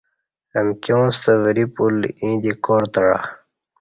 امکیاں 0.59 1.07
ستہ 1.15 1.33
وری 1.41 1.65
پل 1.75 1.95
ییں 2.19 2.35
دی 2.41 2.51
کار 2.65 2.83
تعہ 2.93 3.19